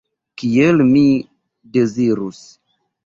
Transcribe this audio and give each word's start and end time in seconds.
Kiel 0.43 0.81
mi 0.93 1.03
dezirus. 1.77 2.43